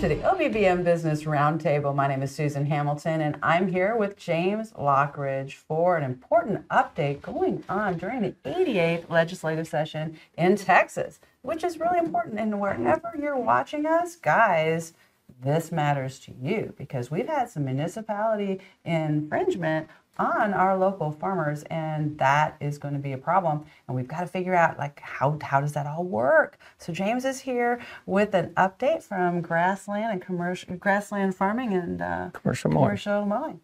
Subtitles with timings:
[0.00, 1.94] To the OBBM Business Roundtable.
[1.94, 7.20] My name is Susan Hamilton, and I'm here with James Lockridge for an important update
[7.20, 12.40] going on during the 88th legislative session in Texas, which is really important.
[12.40, 14.94] And wherever you're watching us, guys,
[15.42, 19.86] this matters to you because we've had some municipality infringement
[20.18, 23.64] on our local farmers and that is going to be a problem.
[23.86, 26.58] And we've got to figure out like how, how does that all work?
[26.78, 32.30] So james is here with an update from grassland and commercial grassland farming and uh,
[32.32, 33.60] commercial mowing, commercial mowing.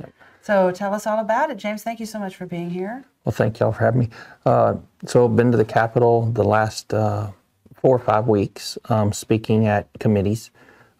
[0.00, 0.12] Yep.
[0.42, 1.58] so tell us all about it.
[1.58, 3.04] James thank you so much for being here.
[3.24, 4.08] Well thank y'all for having me.
[4.44, 7.30] Uh, so i've been to the capitol the last uh,
[7.74, 10.50] four or five weeks um, speaking at committees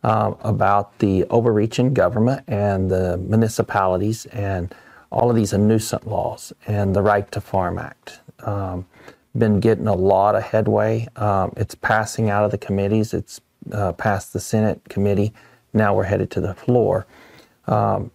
[0.02, 4.74] uh, about the overreach in government and the municipalities and
[5.10, 8.20] all of these are nuisance laws and the Right to Farm Act.
[8.40, 8.86] Um,
[9.36, 11.08] been getting a lot of headway.
[11.16, 13.14] Um, it's passing out of the committees.
[13.14, 13.40] It's
[13.72, 15.32] uh, passed the Senate committee.
[15.72, 17.06] Now we're headed to the floor.
[17.66, 18.10] Um,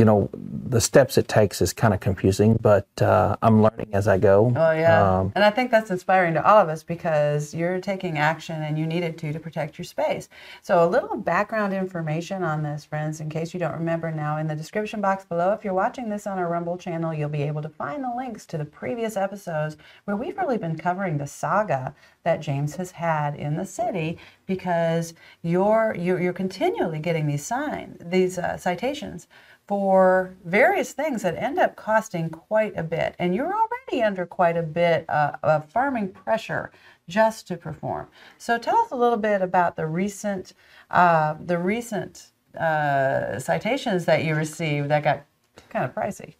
[0.00, 4.08] you know, the steps it takes is kind of confusing, but uh, I'm learning as
[4.08, 4.50] I go.
[4.56, 5.18] Oh, yeah.
[5.18, 8.78] Um, and I think that's inspiring to all of us because you're taking action and
[8.78, 10.30] you needed to to protect your space.
[10.62, 14.46] So, a little background information on this, friends, in case you don't remember now, in
[14.46, 17.60] the description box below, if you're watching this on our Rumble channel, you'll be able
[17.60, 21.94] to find the links to the previous episodes where we've really been covering the saga
[22.22, 25.12] that James has had in the city because
[25.42, 29.28] you're, you're, you're continually getting these signs, these uh, citations
[29.70, 33.14] for various things that end up costing quite a bit.
[33.20, 36.72] And you're already under quite a bit uh, of farming pressure
[37.08, 38.08] just to perform.
[38.36, 40.54] So tell us a little bit about the recent,
[40.90, 45.24] uh, the recent uh, citations that you received that got
[45.68, 46.34] kind of pricey.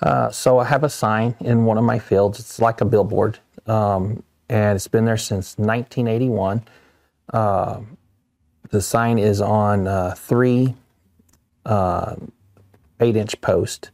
[0.00, 2.38] Uh, so I have a sign in one of my fields.
[2.38, 6.62] It's like a billboard, um, and it's been there since 1981.
[7.34, 7.80] Uh,
[8.70, 10.76] the sign is on uh, three
[13.00, 13.90] eight inch post,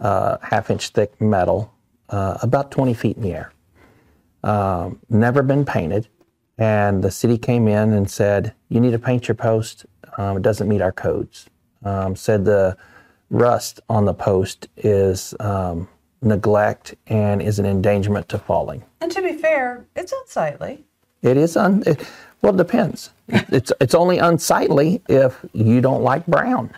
[0.00, 1.72] uh, half inch thick metal,
[2.08, 3.52] uh, about 20 feet in the air.
[4.42, 6.08] Um, never been painted.
[6.58, 9.84] And the city came in and said, You need to paint your post.
[10.16, 11.46] Um, it doesn't meet our codes.
[11.84, 12.76] Um, said the
[13.28, 15.88] rust on the post is um,
[16.22, 18.82] neglect and is an endangerment to falling.
[19.00, 20.84] And to be fair, it's unsightly.
[21.22, 21.82] It is un.
[21.86, 22.08] It,
[22.46, 23.10] well, it depends.
[23.28, 26.70] it's it's only unsightly if you don't like brown.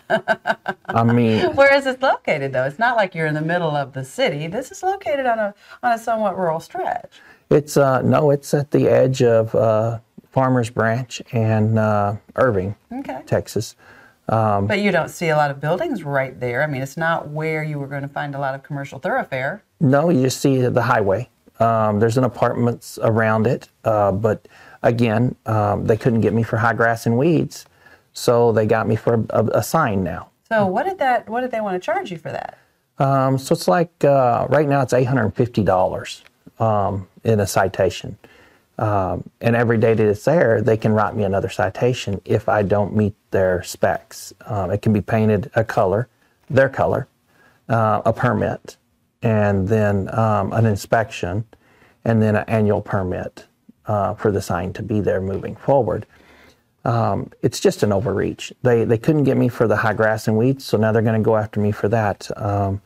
[0.87, 2.63] I mean, where is it located though?
[2.63, 4.47] It's not like you're in the middle of the city.
[4.47, 5.53] This is located on a
[5.83, 7.21] on a somewhat rural stretch.
[7.51, 9.99] It's uh no, it's at the edge of uh,
[10.31, 13.21] Farmers Branch and uh, Irving, okay.
[13.27, 13.75] Texas.
[14.27, 16.63] Um, but you don't see a lot of buildings right there.
[16.63, 19.63] I mean, it's not where you were going to find a lot of commercial thoroughfare.
[19.79, 21.29] No, you just see the highway.
[21.59, 24.47] Um, there's an apartments around it, uh, but
[24.83, 27.65] again, um, they couldn't get me for high grass and weeds,
[28.13, 30.29] so they got me for a, a sign now.
[30.47, 31.29] So what did that?
[31.29, 32.57] What did they want to charge you for that?
[32.97, 36.23] Um, so it's like uh, right now it's eight hundred and fifty dollars
[36.59, 38.17] um, in a citation,
[38.77, 42.63] um, and every day that it's there, they can write me another citation if I
[42.63, 44.33] don't meet their specs.
[44.45, 46.07] Um, it can be painted a color,
[46.49, 47.07] their color,
[47.69, 48.75] uh, a permit,
[49.21, 51.45] and then um, an inspection,
[52.03, 53.45] and then an annual permit
[53.89, 56.05] uh, for the sign to be there moving forward.
[56.85, 58.53] Um, it's just an overreach.
[58.61, 61.21] They they couldn't get me for the high grass and weeds, so now they're going
[61.21, 62.29] to go after me for that.
[62.37, 62.81] Um,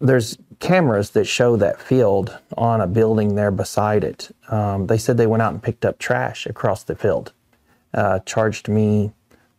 [0.00, 4.30] there's cameras that show that field on a building there beside it.
[4.48, 7.32] Um, they said they went out and picked up trash across the field,
[7.92, 9.12] uh, charged me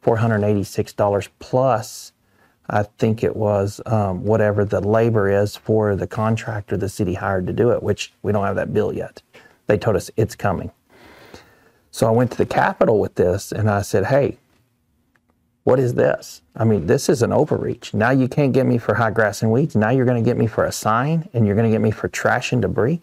[0.03, 2.13] $486 plus.
[2.69, 7.47] I think it was um, whatever the labor is for the contractor the city hired
[7.47, 9.21] to do it, which we don't have that bill yet.
[9.67, 10.72] They told us it's coming.
[11.91, 14.38] So I went to the Capitol with this and I said, hey,
[15.63, 16.41] what is this?
[16.56, 17.94] I mean, this is an overreach.
[17.94, 19.75] Now you can't get me for high grass and weeds.
[19.75, 21.91] Now you're going to get me for a sign and you're going to get me
[21.91, 23.01] for trash and debris.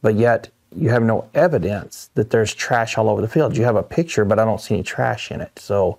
[0.00, 3.56] But yet you have no evidence that there's trash all over the field.
[3.56, 5.58] You have a picture, but I don't see any trash in it.
[5.58, 5.98] So,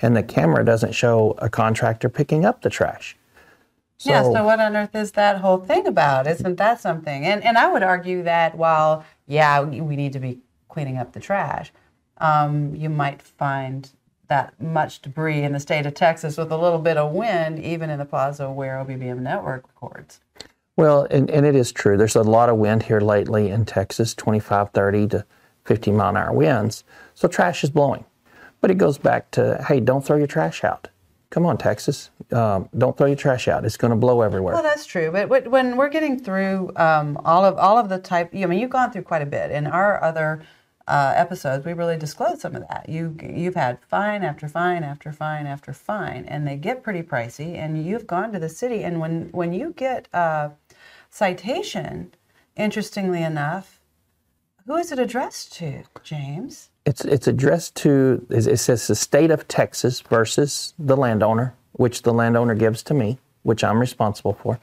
[0.00, 3.16] and the camera doesn't show a contractor picking up the trash.
[3.98, 6.26] So, yeah, so what on earth is that whole thing about?
[6.26, 7.24] Isn't that something?
[7.24, 11.20] And and I would argue that while yeah, we need to be cleaning up the
[11.20, 11.72] trash,
[12.18, 13.90] um, you might find
[14.28, 17.90] that much debris in the state of Texas with a little bit of wind, even
[17.90, 20.20] in the plaza where OBBM Network records.
[20.76, 21.96] Well, and, and it is true.
[21.96, 25.24] There's a lot of wind here lately in Texas, 25, 30 to
[25.64, 26.84] 50 mile an hour winds.
[27.14, 28.04] So trash is blowing.
[28.60, 30.88] But it goes back to, hey, don't throw your trash out
[31.36, 33.66] come on, Texas, um, don't throw your trash out.
[33.66, 34.54] It's going to blow everywhere.
[34.54, 35.10] Well, that's true.
[35.12, 38.70] But when we're getting through um, all of all of the type, I mean, you've
[38.70, 40.46] gone through quite a bit, In our other
[40.88, 42.88] uh, episodes, we really disclosed some of that.
[42.88, 47.54] You you've had fine after fine after fine after fine, and they get pretty pricey.
[47.54, 50.52] And you've gone to the city, and when when you get a
[51.10, 52.14] citation,
[52.56, 53.78] interestingly enough,
[54.64, 56.70] who is it addressed to, James?
[56.86, 62.12] It's it's addressed to it says the state of Texas versus the landowner, which the
[62.12, 64.58] landowner gives to me, which I'm responsible for.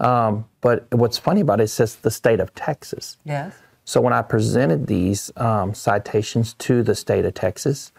[0.00, 3.18] Um, but what's funny about it, it says the state of Texas.
[3.24, 3.54] Yes.
[3.84, 7.92] So when I presented these um, citations to the state of Texas,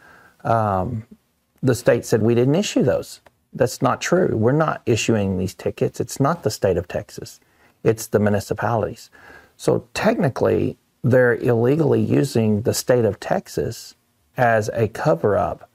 [0.43, 1.05] um,
[1.61, 3.21] the state said we didn't issue those.
[3.53, 4.35] That's not true.
[4.35, 5.99] We're not issuing these tickets.
[5.99, 7.39] It's not the state of Texas.
[7.83, 9.11] It's the municipalities.
[9.57, 13.95] So technically, they're illegally using the state of Texas
[14.37, 15.69] as a cover up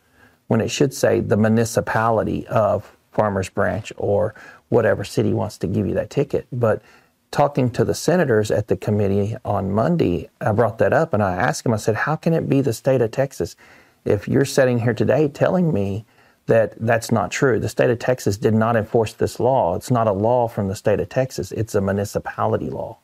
[0.46, 4.34] when it should say the municipality of Farmers Branch or
[4.69, 6.46] whatever city wants to give you that ticket.
[6.52, 6.82] But
[7.31, 11.34] talking to the senators at the committee on Monday, I brought that up and I
[11.34, 13.56] asked them, I said, how can it be the state of Texas
[14.05, 16.05] if you're sitting here today telling me
[16.46, 17.58] that that's not true?
[17.58, 19.75] The state of Texas did not enforce this law.
[19.75, 22.99] It's not a law from the state of Texas, it's a municipality law.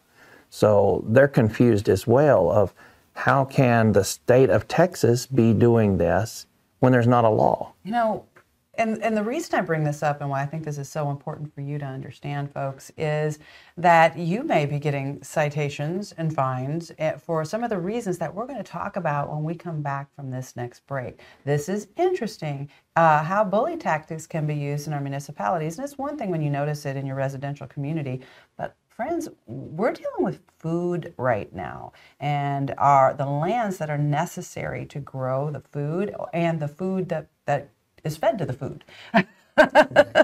[0.55, 2.75] So they're confused as well of
[3.15, 6.47] how can the state of Texas be doing this
[6.81, 7.73] when there's not a law?
[7.85, 8.27] You know,
[8.75, 11.09] and, and the reason I bring this up and why I think this is so
[11.09, 13.39] important for you to understand, folks, is
[13.79, 18.35] that you may be getting citations and fines eh, for some of the reasons that
[18.35, 21.19] we're going to talk about when we come back from this next break.
[21.47, 25.79] This is interesting uh, how bully tactics can be used in our municipalities.
[25.79, 28.21] And it's one thing when you notice it in your residential community,
[28.59, 34.85] but friends, we're dealing with food right now and are the lands that are necessary
[34.87, 37.69] to grow the food and the food that, that
[38.05, 38.85] is fed to the food.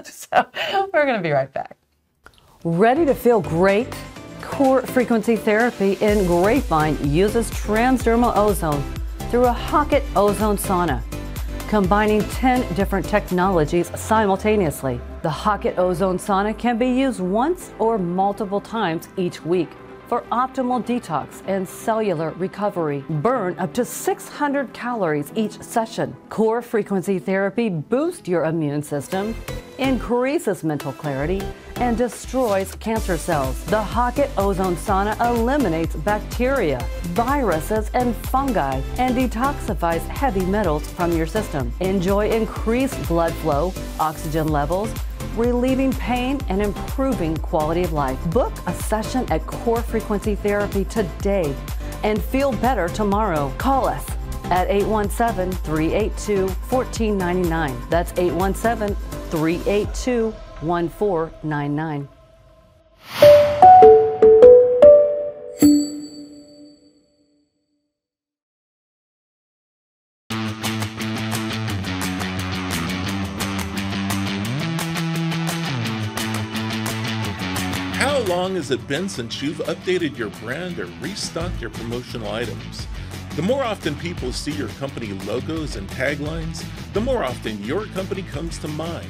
[0.05, 0.45] so
[0.93, 1.77] we're going to be right back.
[2.63, 3.93] Ready to feel great?
[4.41, 8.83] Core frequency therapy in Grapevine uses transdermal ozone
[9.29, 11.03] through a HOCATT ozone sauna,
[11.69, 14.99] combining 10 different technologies simultaneously.
[15.21, 19.69] The HOCATT ozone sauna can be used once or multiple times each week
[20.07, 23.05] for optimal detox and cellular recovery.
[23.07, 26.17] Burn up to 600 calories each session.
[26.29, 29.35] Core frequency therapy boosts your immune system,
[29.77, 31.43] increases mental clarity,
[31.79, 33.63] and destroys cancer cells.
[33.65, 41.25] The HOCATT Ozone Sauna eliminates bacteria, viruses, and fungi and detoxifies heavy metals from your
[41.25, 41.71] system.
[41.79, 44.93] Enjoy increased blood flow, oxygen levels,
[45.35, 48.19] relieving pain and improving quality of life.
[48.31, 51.55] Book a session at Core Frequency Therapy today
[52.03, 53.53] and feel better tomorrow.
[53.57, 54.05] Call us
[54.45, 57.89] at 817 382 1499.
[57.89, 58.95] That's 817
[59.29, 62.07] 382 1499.
[77.93, 82.85] How long has it been since you've updated your brand or restocked your promotional items?
[83.35, 88.23] The more often people see your company logos and taglines, the more often your company
[88.23, 89.07] comes to mind.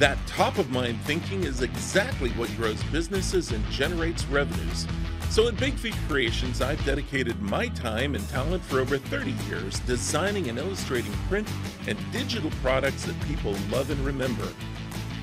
[0.00, 4.86] That top of mind thinking is exactly what grows businesses and generates revenues.
[5.28, 9.78] So at Big Feet Creations, I've dedicated my time and talent for over 30 years
[9.80, 11.46] designing and illustrating print
[11.86, 14.48] and digital products that people love and remember.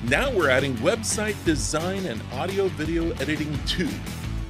[0.04, 3.90] Now we're adding website design and audio video editing too.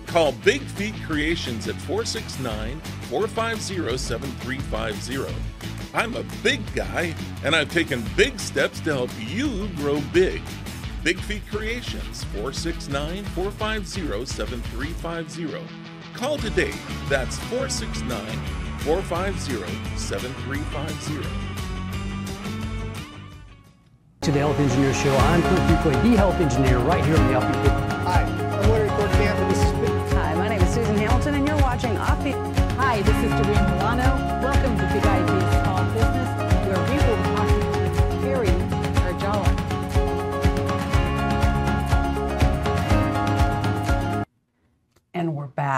[0.08, 5.77] Call Big Feet Creations at 469 450 7350.
[5.94, 7.14] I'm a big guy,
[7.44, 10.42] and I've taken big steps to help you grow big.
[11.02, 15.66] Big Feet Creations 469 450 7350.
[16.14, 16.74] Call today.
[17.08, 18.20] That's 469
[18.80, 21.58] 450 7350.
[24.28, 25.16] to the Health Engineer Show.
[25.16, 27.72] I'm Clint Duquay, the Health Engineer, right here on the Offbeat Big.
[28.04, 29.48] Hi, I'm Larry Cortana.
[29.48, 32.36] This is Big Hi, my name is Susan Hamilton, and you're watching Offbeat.
[32.76, 34.42] Hi, this is Doreen Milano.
[34.42, 35.27] Welcome to Big Ideas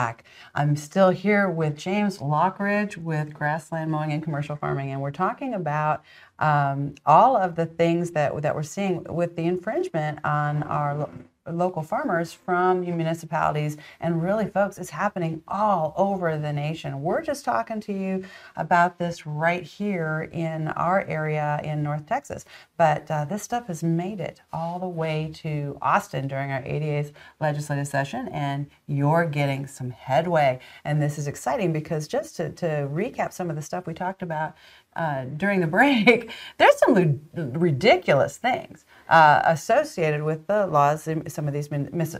[0.00, 0.24] back.
[0.54, 5.52] I'm still here with James Lockridge with Grassland Mowing and Commercial Farming, and we're talking
[5.52, 6.02] about
[6.38, 11.06] um, all of the things that that we're seeing with the infringement on our
[11.48, 13.76] local farmers from municipalities.
[14.00, 17.02] And really folks it's happening all over the nation.
[17.02, 18.24] We're just talking to you
[18.56, 22.44] about this right here in our area in north texas.
[22.76, 27.12] But uh, this stuff has made it all the way to austin during our 88th
[27.40, 30.60] legislative session and you're getting some headway.
[30.84, 34.22] And this is exciting because just to, to recap some of the stuff we talked
[34.22, 34.54] about
[34.96, 41.54] uh, during the break, there's some ridiculous things uh, associated with the laws some of
[41.54, 42.16] these mun- mis-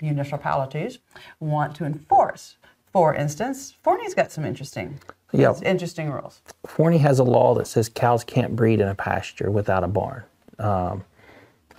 [0.00, 0.98] municipalities
[1.40, 2.56] want to enforce.
[2.92, 4.98] For instance, Forney's got some interesting,
[5.32, 5.54] Yeah.
[5.64, 6.42] interesting rules.
[6.66, 10.24] Forney has a law that says cows can't breed in a pasture without a barn.
[10.58, 11.04] Um,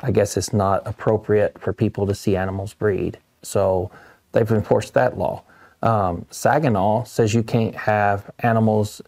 [0.01, 3.19] I guess it's not appropriate for people to see animals breed.
[3.43, 3.91] So
[4.31, 5.43] they've enforced that law.
[5.83, 9.01] Um, Saginaw says you can't have animals,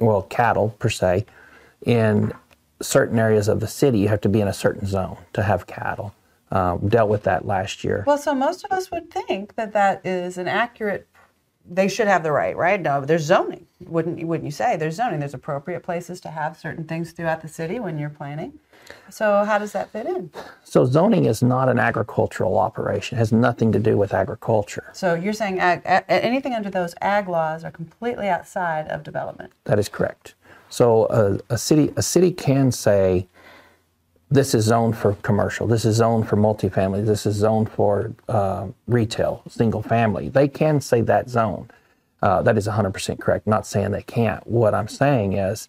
[0.00, 1.26] well, cattle per se,
[1.84, 2.32] in
[2.80, 3.98] certain areas of the city.
[3.98, 6.14] You have to be in a certain zone to have cattle.
[6.52, 8.04] Uh, dealt with that last year.
[8.06, 11.08] Well, so most of us would think that that is an accurate.
[11.68, 12.80] They should have the right, right?
[12.80, 13.66] No, there's zoning.
[13.80, 14.26] Wouldn't you?
[14.26, 15.20] Wouldn't you say there's zoning?
[15.20, 18.58] There's appropriate places to have certain things throughout the city when you're planning.
[19.10, 20.30] So how does that fit in?
[20.62, 23.16] So zoning is not an agricultural operation.
[23.16, 24.90] It has nothing to do with agriculture.
[24.92, 29.52] So you're saying ag, a, anything under those ag laws are completely outside of development.
[29.64, 30.34] That is correct.
[30.68, 33.26] So a, a city a city can say
[34.30, 38.66] this is zoned for commercial, this is zoned for multifamily, this is zoned for uh,
[38.86, 40.28] retail, single family.
[40.28, 41.70] They can say that zone.
[42.22, 43.46] Uh, that is 100% correct.
[43.46, 44.44] Not saying they can't.
[44.46, 45.68] What I'm saying is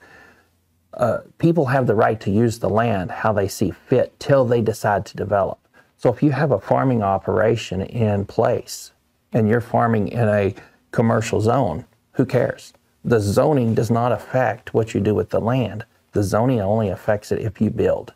[0.94, 4.62] uh, people have the right to use the land how they see fit till they
[4.62, 5.60] decide to develop.
[5.98, 8.92] So if you have a farming operation in place
[9.34, 10.56] and you're farming in a
[10.92, 12.74] commercial zone, who cares?
[13.04, 15.86] The zoning does not affect what you do with the land.
[16.14, 18.14] The zoning only affects it if you build.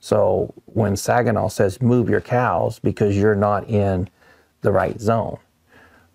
[0.00, 4.08] So when Saginaw says move your cows because you're not in
[4.62, 5.38] the right zone,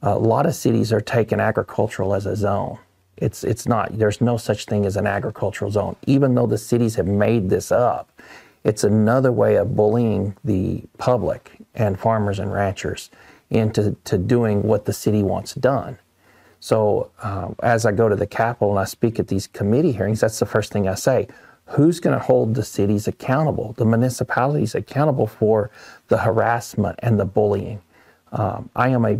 [0.01, 2.79] a lot of cities are taking agricultural as a zone.
[3.17, 3.97] It's it's not.
[3.97, 5.95] There's no such thing as an agricultural zone.
[6.05, 8.11] Even though the cities have made this up,
[8.63, 13.09] it's another way of bullying the public and farmers and ranchers
[13.49, 15.97] into to doing what the city wants done.
[16.59, 20.19] So uh, as I go to the Capitol and I speak at these committee hearings,
[20.19, 21.27] that's the first thing I say.
[21.69, 25.71] Who's going to hold the cities accountable, the municipalities accountable for
[26.09, 27.81] the harassment and the bullying?
[28.31, 29.17] Um, I am a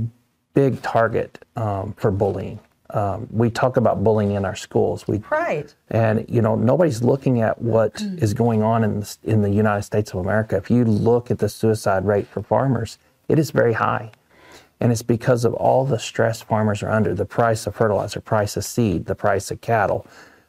[0.54, 2.60] big target um, for bullying.
[2.92, 5.08] Um, we talk about bullying in our schools.
[5.08, 5.74] We Right.
[5.90, 9.82] and you know nobody's looking at what is going on in the, in the United
[9.82, 10.56] States of America.
[10.56, 14.12] If you look at the suicide rate for farmers, it is very high,
[14.80, 18.56] and it's because of all the stress farmers are under: the price of fertilizer, price
[18.56, 20.06] of seed, the price of cattle,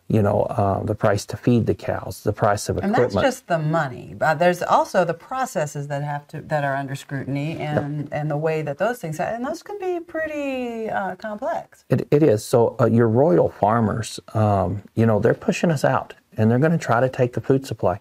[0.08, 3.02] you know, uh, the price to feed the cows, the price of equipment.
[3.02, 4.14] And that's just the money.
[4.16, 8.36] But there's also the processes that have to that are under scrutiny and and the
[8.36, 11.84] way that those things and those can be pretty uh, complex.
[11.88, 12.44] It, it is.
[12.44, 16.72] So uh, your royal farmers, um, you know, they're pushing us out, and they're going
[16.72, 17.98] to try to take the food supply.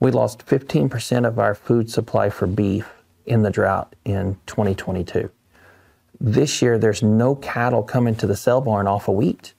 [0.00, 2.90] We lost 15% of our food supply for beef
[3.26, 5.30] in the drought in 2022.
[6.18, 9.54] This year, there's no cattle coming to the sale barn off of wheat.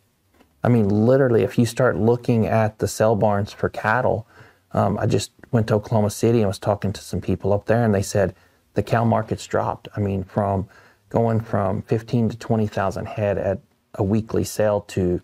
[0.63, 4.27] I mean, literally, if you start looking at the sale barns for cattle,
[4.73, 7.83] um, I just went to Oklahoma City and was talking to some people up there,
[7.83, 8.35] and they said
[8.73, 9.87] the cow market's dropped.
[9.95, 10.67] I mean, from
[11.09, 13.59] going from 15 to 20,000 head at
[13.95, 15.21] a weekly sale to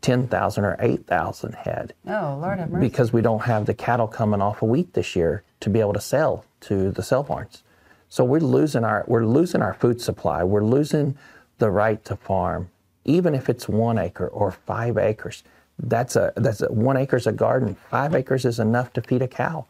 [0.00, 2.88] 10,000 or 8,000 head Oh Lord have mercy.
[2.88, 5.92] because we don't have the cattle coming off a wheat this year to be able
[5.92, 7.62] to sell to the sale barns.
[8.08, 10.42] So we're losing our we're losing our food supply.
[10.44, 11.18] We're losing
[11.58, 12.70] the right to farm,
[13.08, 15.42] even if it's one acre or five acres.
[15.80, 17.76] That's a that's a, one acre's a garden.
[17.90, 19.66] Five acres is enough to feed a cow.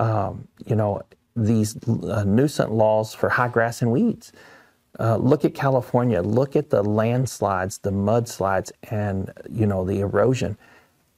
[0.00, 1.02] Um, you know
[1.36, 4.32] these uh, nuisance laws for high grass and weeds.
[4.98, 6.22] Uh, look at California.
[6.22, 10.56] Look at the landslides, the mudslides, and you know the erosion.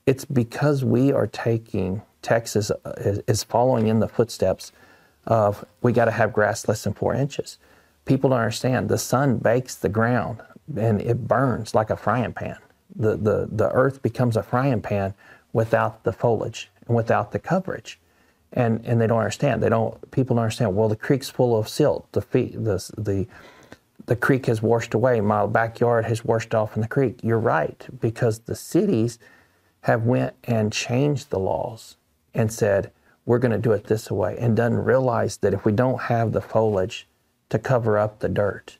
[0.07, 4.73] It's because we are taking Texas uh, is, is following in the footsteps
[5.27, 7.59] of we got to have grass less than four inches.
[8.05, 8.89] People don't understand.
[8.89, 10.41] The sun bakes the ground
[10.77, 12.59] and it burns like a frying pan.
[12.95, 15.15] The the the earth becomes a frying pan
[15.53, 17.99] without the foliage and without the coverage
[18.53, 19.63] and and they don't understand.
[19.63, 20.11] They don't.
[20.11, 20.75] People don't understand.
[20.75, 22.11] Well, the creek's full of silt.
[22.13, 23.27] The the the
[24.07, 25.21] the creek has washed away.
[25.21, 27.21] My backyard has washed off in the creek.
[27.23, 29.19] You're right because the cities
[29.83, 31.97] have went and changed the laws
[32.35, 32.91] and said
[33.25, 36.33] we're going to do it this way and doesn't realize that if we don't have
[36.33, 37.09] the foliage
[37.49, 38.79] to cover up the dirt,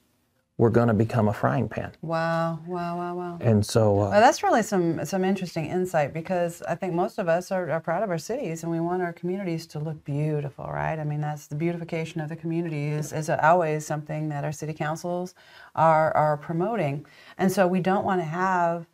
[0.59, 1.93] we're going to become a frying pan.
[2.01, 3.39] Wow, wow, wow, wow.
[3.43, 7.29] And so, uh, Well, that's really some some interesting insight because I think most of
[7.29, 10.65] us are, are proud of our cities and we want our communities to look beautiful,
[10.65, 10.99] right?
[10.99, 14.73] I mean, that's the beautification of the community is, is always something that our city
[14.73, 15.35] councils
[15.75, 17.05] are are promoting,
[17.37, 18.87] and so we don't want to have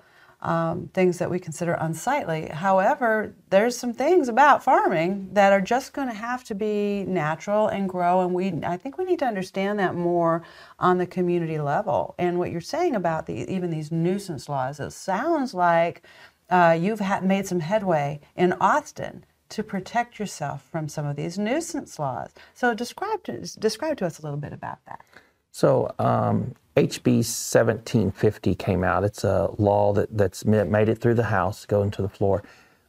[0.43, 2.49] um, things that we consider unsightly.
[2.49, 7.69] However, there's some things about farming that are just going to have to be natural
[7.69, 10.43] and grow, and we I think we need to understand that more
[10.79, 12.15] on the community level.
[12.19, 16.03] And what you're saying about the even these nuisance laws, it sounds like
[16.51, 21.39] uh, you've ha- made some headway in Austin to protect yourself from some of these
[21.39, 22.31] nuisance laws.
[22.55, 25.05] So describe to, describe to us a little bit about that.
[25.53, 29.05] So um, HB 1750 came out.
[29.05, 32.43] It's a law that, that's made it through the House, going to the floor.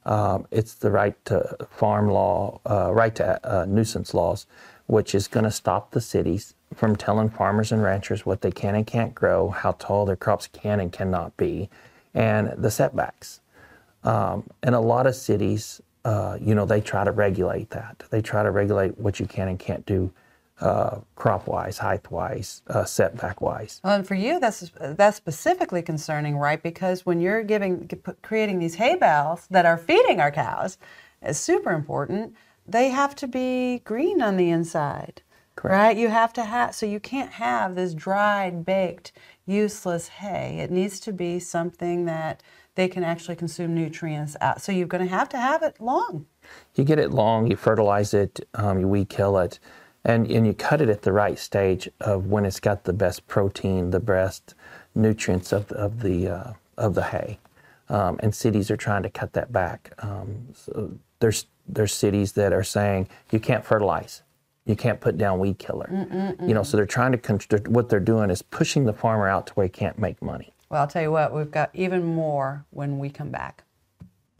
[0.05, 4.45] Um, it's the right to farm law, uh, right to uh, nuisance laws,
[4.87, 8.75] which is going to stop the cities from telling farmers and ranchers what they can
[8.75, 11.69] and can't grow, how tall their crops can and cannot be,
[12.13, 13.41] and the setbacks.
[14.03, 18.03] Um, and a lot of cities, uh, you know, they try to regulate that.
[18.09, 20.11] They try to regulate what you can and can't do
[20.63, 23.81] uh, crop wise, height wise, uh, setback wise.
[23.83, 26.63] Well, and for you, that's that's specifically concerning, right?
[26.63, 27.89] Because when you're giving
[28.21, 30.77] creating these hay bales that are feeding our cows,
[31.21, 32.33] is super important.
[32.65, 35.21] They have to be green on the inside,
[35.57, 35.73] Correct.
[35.73, 35.97] right?
[35.97, 39.11] You have to have so you can't have this dried, baked,
[39.45, 40.59] useless hay.
[40.59, 42.41] It needs to be something that
[42.75, 44.61] they can actually consume nutrients out.
[44.61, 46.25] So you're going to have to have it long.
[46.75, 49.59] You get it long, you fertilize it, um, you weed kill it,
[50.05, 53.27] and, and you cut it at the right stage of when it's got the best
[53.27, 54.53] protein, the best
[54.95, 57.39] nutrients of, of, the, uh, of the hay.
[57.89, 59.93] Um, and cities are trying to cut that back.
[59.99, 64.23] Um, so there's, there's cities that are saying you can't fertilize.
[64.65, 65.89] You can't put down weed killer.
[66.47, 69.47] You know, so they're trying to constrict, what they're doing is pushing the farmer out
[69.47, 70.53] to where he can't make money.
[70.69, 73.63] Well, I'll tell you what, we've got even more when we come back.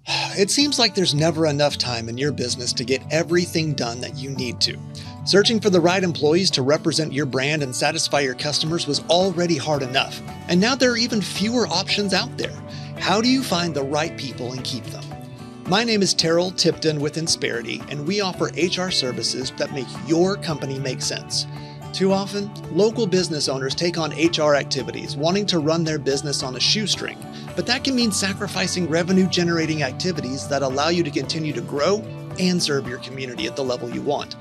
[0.07, 4.15] It seems like there's never enough time in your business to get everything done that
[4.15, 4.77] you need to.
[5.25, 9.55] Searching for the right employees to represent your brand and satisfy your customers was already
[9.55, 12.51] hard enough, and now there are even fewer options out there.
[12.99, 15.05] How do you find the right people and keep them?
[15.69, 20.35] My name is Terrell Tipton with Insperity, and we offer HR services that make your
[20.35, 21.47] company make sense.
[21.93, 26.57] Too often, local business owners take on HR activities wanting to run their business on
[26.57, 27.17] a shoestring,
[27.55, 32.03] but that can mean sacrificing revenue generating activities that allow you to continue to grow
[32.39, 34.35] and serve your community at the level you want.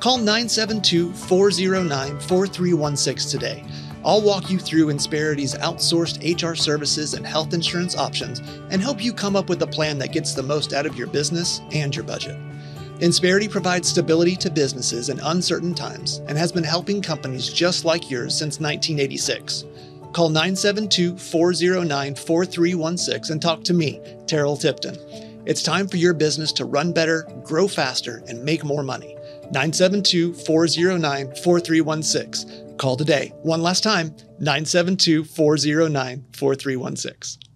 [0.00, 3.64] Call 972 409 4316 today.
[4.04, 8.38] I'll walk you through Insperity's outsourced HR services and health insurance options
[8.70, 11.08] and help you come up with a plan that gets the most out of your
[11.08, 12.36] business and your budget.
[13.00, 18.08] Insperity provides stability to businesses in uncertain times and has been helping companies just like
[18.08, 19.64] yours since 1986.
[20.12, 24.96] Call 972 409 4316 and talk to me, Terrell Tipton.
[25.44, 29.17] It's time for your business to run better, grow faster, and make more money.
[29.50, 32.76] 972 409 4316.
[32.76, 33.32] Call today.
[33.42, 37.48] One last time 972 409 4316.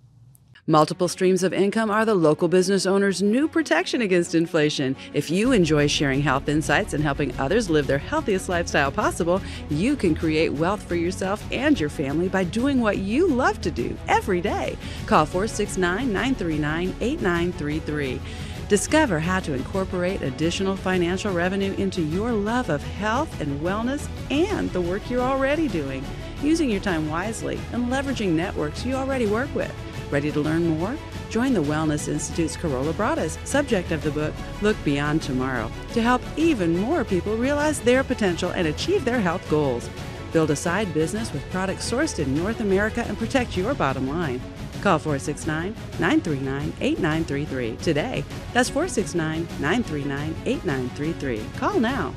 [0.68, 4.94] Multiple streams of income are the local business owner's new protection against inflation.
[5.12, 9.96] If you enjoy sharing health insights and helping others live their healthiest lifestyle possible, you
[9.96, 13.96] can create wealth for yourself and your family by doing what you love to do
[14.07, 14.76] every day.
[15.07, 18.20] Call 469 939 8933.
[18.68, 24.70] Discover how to incorporate additional financial revenue into your love of health and wellness and
[24.70, 26.05] the work you're already doing,
[26.42, 29.72] using your time wisely and leveraging networks you already work with.
[30.11, 30.96] Ready to learn more?
[31.29, 36.22] Join the Wellness Institute's Corolla Broadus, subject of the book Look Beyond Tomorrow, to help
[36.37, 39.88] even more people realize their potential and achieve their health goals.
[40.33, 44.40] Build a side business with products sourced in North America and protect your bottom line.
[44.83, 48.25] Call 469 939 8933 today.
[48.53, 51.42] That's 469 939 8933.
[51.57, 52.12] Call now.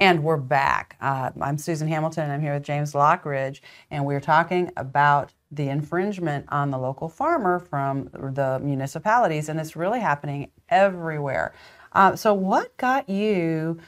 [0.00, 0.96] And we're back.
[1.00, 5.68] Uh, I'm Susan Hamilton, and I'm here with James Lockridge, and we're talking about the
[5.68, 11.52] infringement on the local farmer from the municipalities, and it's really happening everywhere.
[11.92, 13.80] Uh, so, what got you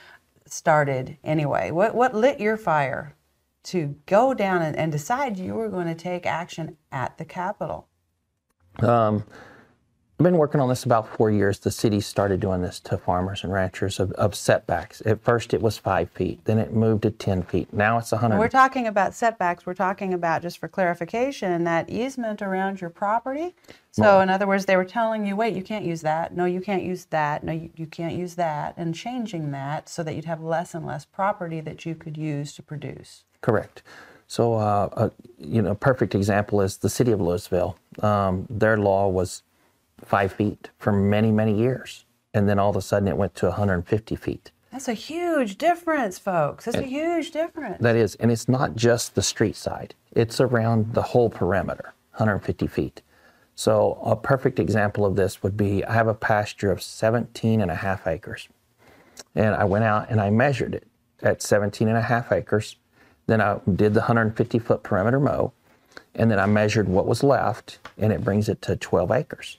[0.47, 1.71] started anyway?
[1.71, 3.15] What what lit your fire
[3.65, 7.87] to go down and, and decide you were going to take action at the Capitol?
[8.81, 9.23] Um,
[10.21, 11.61] I've been working on this about four years.
[11.61, 15.01] The city started doing this to farmers and ranchers of, of setbacks.
[15.07, 16.45] At first, it was five feet.
[16.45, 17.73] Then it moved to ten feet.
[17.73, 18.39] Now it's a hundred.
[18.39, 19.65] We're talking about setbacks.
[19.65, 23.55] We're talking about, just for clarification, that easement around your property.
[23.93, 26.37] So, in other words, they were telling you, wait, you can't use that.
[26.37, 27.43] No, you can't use that.
[27.43, 28.75] No, you, you can't use that.
[28.77, 32.53] And changing that so that you'd have less and less property that you could use
[32.57, 33.25] to produce.
[33.41, 33.83] Correct.
[34.27, 37.77] So, uh, a, you know, perfect example is the city of Lewisville.
[38.05, 39.45] Um, their law was
[40.05, 43.47] five feet for many, many years, and then all of a sudden it went to
[43.47, 44.51] 150 feet.
[44.73, 46.65] That's a huge difference, folks.
[46.65, 47.79] That's a huge difference.
[47.81, 52.67] That is, and it's not just the street side; it's around the whole perimeter, 150
[52.69, 53.03] feet.
[53.57, 57.71] So, a perfect example of this would be I have a pasture of 17 and
[57.71, 58.49] a half acres,
[59.35, 60.87] and I went out and I measured it
[61.21, 62.77] at 17 and a half acres.
[63.27, 65.53] Then I did the 150 foot perimeter mow,
[66.15, 69.59] and then I measured what was left, and it brings it to 12 acres.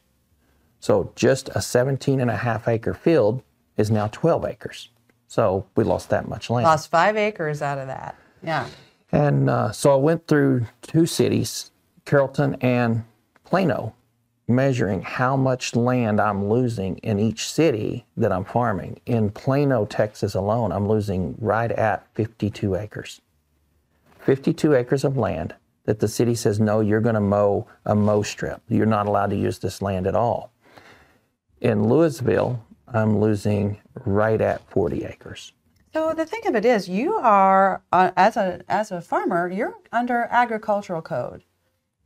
[0.82, 3.44] So just a 17 and a half acre field
[3.78, 4.90] is now 12 acres.
[5.28, 6.66] So we lost that much land.
[6.66, 8.16] Lost five acres out of that.
[8.44, 8.68] Yeah.
[9.12, 11.72] And uh, so I went through two cities,
[12.06, 13.04] Carrollton and
[13.44, 13.94] Plano,
[14.48, 19.00] measuring how much land I'm losing in each city that I'm farming.
[19.06, 23.22] In Plano, Texas alone, I'm losing right at 52 acres.
[24.20, 25.54] 52 acres of land
[25.86, 28.62] that the city says, no, you're going to mow a mow strip.
[28.68, 30.52] You're not allowed to use this land at all.
[31.62, 35.54] In Lewisville, I'm losing right at 40 acres.
[35.94, 39.76] So the thing of it is, you are uh, as a as a farmer, you're
[39.92, 41.44] under agricultural code.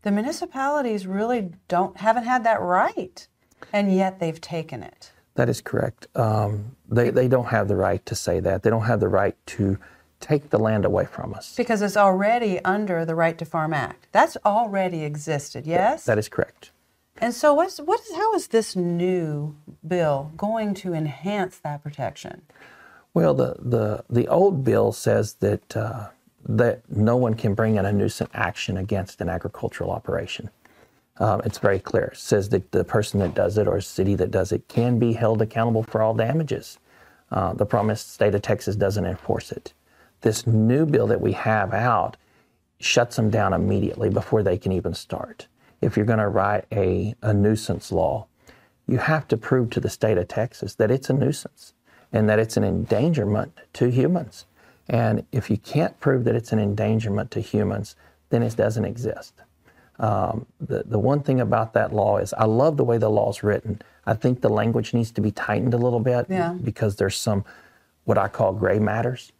[0.01, 3.27] The municipalities really don't haven't had that right,
[3.71, 5.11] and yet they've taken it.
[5.35, 6.07] That is correct.
[6.15, 8.63] Um, they, they don't have the right to say that.
[8.63, 9.77] They don't have the right to
[10.19, 11.55] take the land away from us.
[11.55, 14.07] Because it's already under the Right to Farm Act.
[14.13, 16.05] That's already existed, yes?
[16.05, 16.71] That is correct.
[17.17, 19.55] And so what's what is how is this new
[19.87, 22.41] bill going to enhance that protection?
[23.15, 26.09] Well, the, the, the old bill says that, uh,
[26.49, 30.49] that no one can bring in a nuisance action against an agricultural operation.
[31.17, 32.07] Um, it's very clear.
[32.07, 35.13] It says that the person that does it or city that does it can be
[35.13, 36.77] held accountable for all damages.
[37.31, 39.71] Uh, the problem is state of Texas doesn't enforce it.
[40.19, 42.17] This new bill that we have out
[42.81, 45.47] shuts them down immediately before they can even start.
[45.81, 48.27] If you're going to write a, a nuisance law,
[48.87, 51.73] you have to prove to the state of Texas that it's a nuisance
[52.13, 54.45] and that it's an endangerment to humans.
[54.87, 57.95] And if you can't prove that it's an endangerment to humans,
[58.29, 59.33] then it doesn't exist.
[59.99, 63.29] Um, the, the one thing about that law is I love the way the law
[63.29, 63.81] is written.
[64.05, 66.53] I think the language needs to be tightened a little bit Yeah.
[66.53, 67.45] because there's some
[68.03, 69.31] what I call gray matters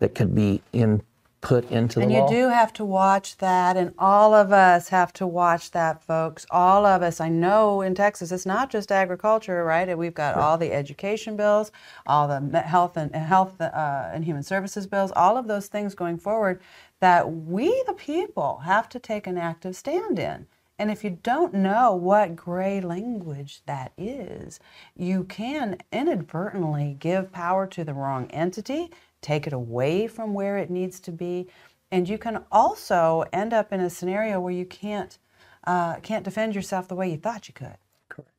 [0.00, 1.02] that could be in,
[1.40, 5.12] put into the And you do have to watch that, and all of us have
[5.14, 6.46] to watch that, folks.
[6.50, 7.20] All of us.
[7.20, 9.96] I know in Texas, it's not just agriculture, right?
[9.96, 11.70] We've got all the education bills,
[12.06, 16.18] all the health and health uh, and human services bills, all of those things going
[16.18, 16.60] forward
[17.00, 20.46] that we, the people, have to take an active stand in.
[20.80, 24.60] And if you don't know what gray language that is,
[24.96, 30.70] you can inadvertently give power to the wrong entity, take it away from where it
[30.70, 31.48] needs to be,
[31.90, 35.18] and you can also end up in a scenario where you can't
[35.64, 37.76] uh, can't defend yourself the way you thought you could.
[38.08, 38.30] Correct.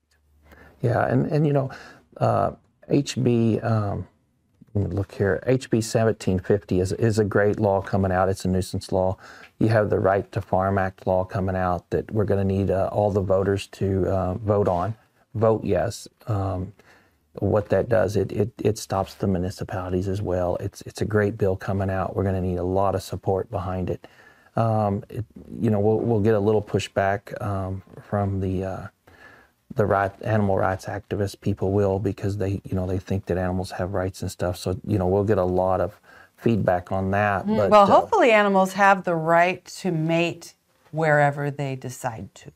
[0.81, 1.69] Yeah, and, and you know,
[2.17, 2.51] uh,
[2.89, 4.07] HB, um,
[4.73, 8.29] look here, HB 1750 is, is a great law coming out.
[8.29, 9.17] It's a nuisance law.
[9.59, 12.71] You have the Right to Farm Act law coming out that we're going to need
[12.71, 14.95] uh, all the voters to uh, vote on.
[15.35, 16.07] Vote yes.
[16.27, 16.73] Um,
[17.33, 20.55] what that does, it, it, it stops the municipalities as well.
[20.57, 22.15] It's, it's a great bill coming out.
[22.15, 24.07] We're going to need a lot of support behind it.
[24.55, 25.25] Um, it
[25.61, 28.87] you know, we'll, we'll get a little pushback um, from the uh,
[29.75, 31.39] the right animal rights activists.
[31.39, 34.79] people will because they you know they think that animals have rights and stuff so
[34.85, 35.99] you know we'll get a lot of
[36.35, 40.55] feedback on that but Mm, well, uh, hopefully, animals have the right to mate
[40.91, 42.51] wherever they decide to.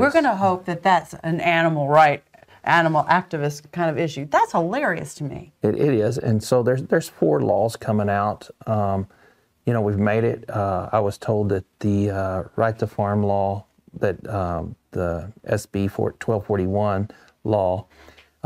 [0.00, 2.24] We're going to hope that that's an animal right,
[2.66, 4.26] animal activist kind of issue.
[4.26, 5.52] That's hilarious to me.
[5.62, 6.18] it, it is.
[6.18, 8.50] And so there's there's four laws coming out.
[8.66, 9.06] Um,
[9.66, 13.24] you know we've made it uh, i was told that the uh, right to farm
[13.24, 17.10] law that um, the sb 4 1241
[17.44, 17.84] law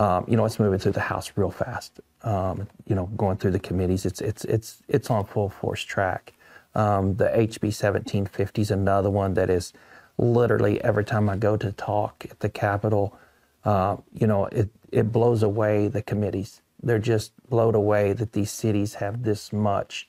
[0.01, 2.01] um, you know it's moving through the house real fast.
[2.23, 4.07] Um, you know going through the committees.
[4.07, 6.33] It's it's it's it's on full force track.
[6.75, 9.73] Um, the hb 1750 is another one that is
[10.19, 13.19] literally every time i go to talk at the capitol
[13.65, 18.51] uh, you know it, it blows away the committees they're just blown away that these
[18.51, 20.09] cities have this much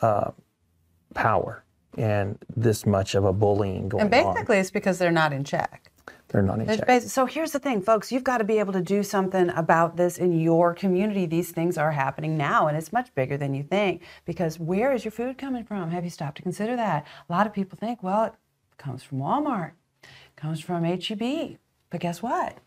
[0.00, 0.30] uh,
[1.14, 1.64] power
[1.96, 4.12] and this much of a bullying going on.
[4.12, 5.90] And on basically, it's because they're not in check.
[6.28, 6.88] they're not in There's check.
[6.88, 8.12] basi- so here's the thing, folks.
[8.12, 11.26] You've got to be able to do something about this in your community.
[11.26, 14.02] These things are happening now, and it's much bigger than you think.
[14.24, 15.90] Because where is your food coming from?
[15.90, 17.06] Have you stopped to consider that?
[17.28, 18.34] A lot of people think, well, it
[18.76, 19.72] comes from Walmart,
[20.36, 21.58] comes from HEB,
[21.90, 22.58] but guess what?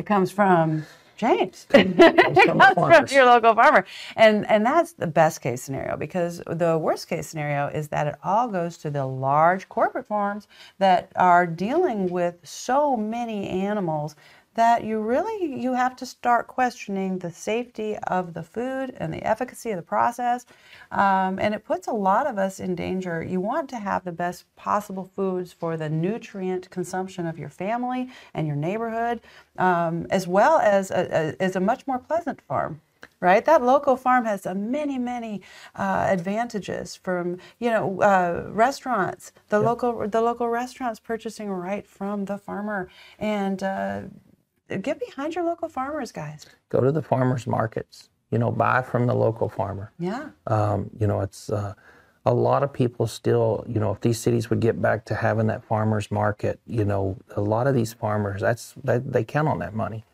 [0.00, 0.86] It comes from
[1.18, 1.66] James.
[1.74, 3.84] it comes from your local farmer,
[4.16, 5.98] and and that's the best case scenario.
[5.98, 10.48] Because the worst case scenario is that it all goes to the large corporate farms
[10.78, 14.16] that are dealing with so many animals
[14.54, 19.22] that you really you have to start questioning the safety of the food and the
[19.24, 20.44] efficacy of the process.
[20.90, 23.22] Um, and it puts a lot of us in danger.
[23.22, 28.08] You want to have the best possible foods for the nutrient consumption of your family
[28.34, 29.20] and your neighborhood
[29.58, 32.80] um, as well as a, a, as a much more pleasant farm
[33.20, 33.44] right?
[33.44, 35.42] That local farm has a many many
[35.76, 39.32] uh, advantages from you know uh, restaurants.
[39.48, 42.88] The local the local restaurants purchasing right from the farmer.
[43.18, 44.02] And uh,
[44.78, 48.08] get behind your local farmers guys Go to the farmers markets.
[48.30, 49.92] You know, buy from the local farmer.
[49.98, 51.74] yeah Um, you know, it's uh,
[52.24, 53.64] a lot of people still.
[53.68, 57.16] You know, if these cities would get back to having that farmers market, you know,
[57.36, 60.04] a lot of these farmers that's that, they count on that money.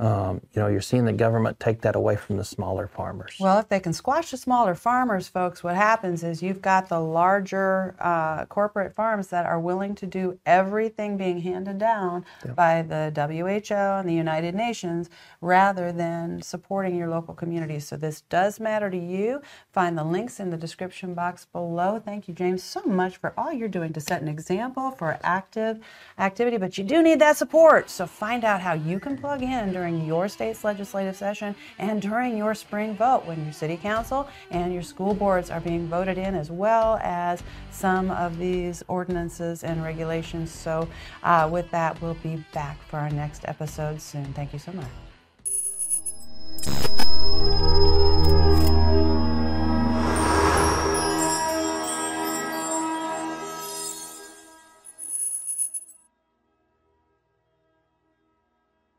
[0.00, 3.36] Um, you know, you're seeing the government take that away from the smaller farmers.
[3.38, 6.98] Well, if they can squash the smaller farmers, folks, what happens is you've got the
[6.98, 12.24] larger uh, corporate farms that are willing to do everything being handed down
[12.56, 17.86] by the WHO and the United Nations rather than supporting your local communities.
[17.86, 19.42] So this does matter to you.
[19.72, 22.02] Find the links in the description box below.
[22.04, 25.78] Thank you, James, so much for all you're doing to set an example for active
[26.18, 27.88] activity, but you do need that support.
[27.90, 32.38] So find out how you can plug in during your state's legislative session and during
[32.38, 36.34] your spring vote when your city council and your school boards are being voted in,
[36.34, 40.50] as well as some of these ordinances and regulations.
[40.50, 40.88] So,
[41.22, 44.24] uh, with that, we'll be back for our next episode soon.
[44.32, 44.88] Thank you so much.